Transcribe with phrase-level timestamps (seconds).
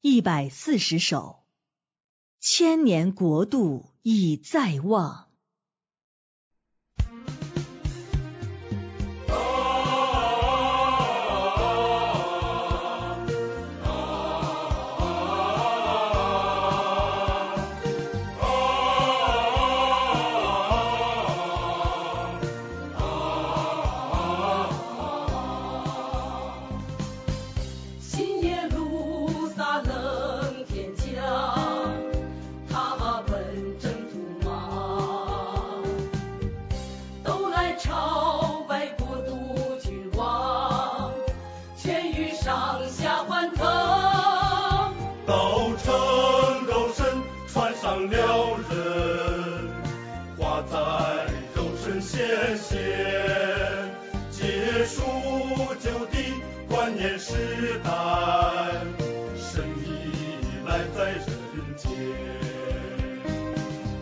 [0.00, 1.40] 一百四十首，
[2.38, 5.27] 千年国度已在望。
[56.98, 57.90] 年时代，
[59.36, 61.22] 神已来在人
[61.76, 61.88] 间。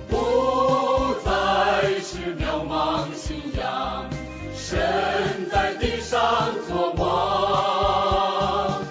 [0.08, 4.08] 不再是渺茫信仰，
[4.54, 8.82] 神在地上作王，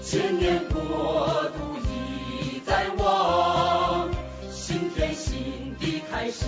[0.00, 4.08] 千年国度已在望，
[4.52, 6.44] 新天新地开始。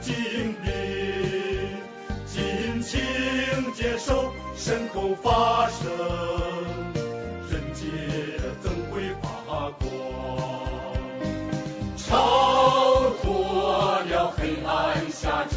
[0.00, 1.78] 精灵，
[2.26, 3.00] 尽情
[3.74, 5.90] 接受神口发声，
[7.50, 7.84] 人间
[8.60, 9.28] 怎会发
[9.78, 9.88] 光？
[11.96, 15.56] 超脱了黑暗辖制，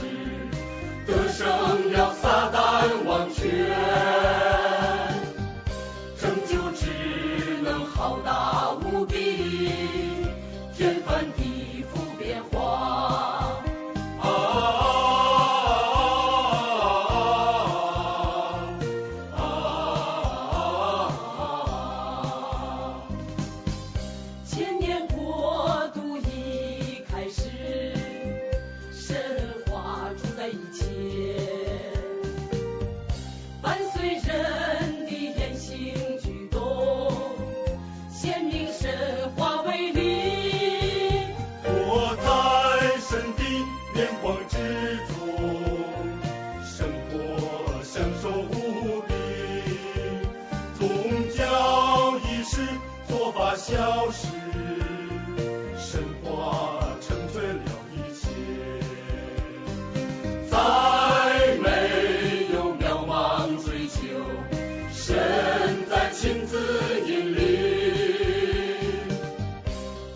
[1.06, 3.46] 得胜了撒旦王权，
[6.20, 6.86] 拯救只
[7.64, 10.26] 能浩大无比，
[10.76, 11.67] 天翻地
[53.68, 54.28] 消失，
[55.78, 58.30] 神话成全了一切。
[60.50, 60.56] 再
[61.58, 61.68] 没
[62.54, 63.98] 有渺茫追求，
[64.94, 65.18] 神
[65.90, 66.56] 在亲自
[67.06, 67.44] 引领，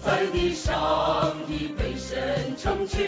[0.02, 3.04] 在地上已被神成全，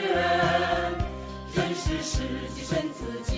[1.55, 2.19] 人是实
[2.53, 3.37] 际神自己，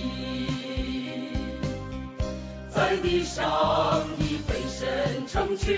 [2.68, 5.76] 在地上已被神成全，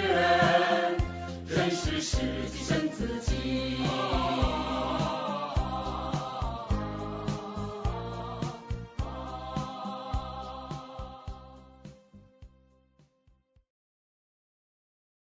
[2.08, 2.37] see.